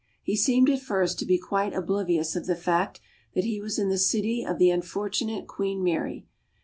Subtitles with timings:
[0.23, 2.99] He seemed at first to be quite oblivious of the fact
[3.35, 6.25] that he was in the city of the unfortunate Queen Mary.